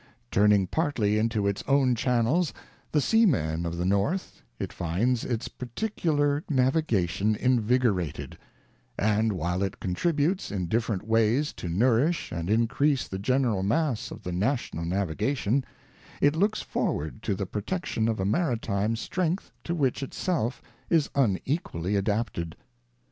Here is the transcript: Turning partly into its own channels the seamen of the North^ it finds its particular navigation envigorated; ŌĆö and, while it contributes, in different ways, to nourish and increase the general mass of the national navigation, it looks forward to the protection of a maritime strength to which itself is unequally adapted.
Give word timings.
Turning 0.31 0.65
partly 0.65 1.19
into 1.19 1.45
its 1.45 1.63
own 1.67 1.93
channels 1.93 2.51
the 2.91 2.99
seamen 2.99 3.67
of 3.67 3.77
the 3.77 3.83
North^ 3.83 4.41
it 4.57 4.73
finds 4.73 5.23
its 5.23 5.47
particular 5.47 6.43
navigation 6.49 7.35
envigorated; 7.35 8.31
ŌĆö 8.31 8.37
and, 8.97 9.33
while 9.33 9.61
it 9.61 9.79
contributes, 9.79 10.49
in 10.49 10.65
different 10.65 11.07
ways, 11.07 11.53
to 11.53 11.69
nourish 11.69 12.31
and 12.31 12.49
increase 12.49 13.07
the 13.07 13.19
general 13.19 13.61
mass 13.61 14.09
of 14.09 14.23
the 14.23 14.31
national 14.31 14.85
navigation, 14.85 15.63
it 16.19 16.35
looks 16.35 16.61
forward 16.63 17.21
to 17.21 17.35
the 17.35 17.45
protection 17.45 18.07
of 18.07 18.19
a 18.19 18.25
maritime 18.25 18.95
strength 18.95 19.51
to 19.63 19.75
which 19.75 20.01
itself 20.01 20.63
is 20.89 21.11
unequally 21.13 21.95
adapted. 21.95 22.55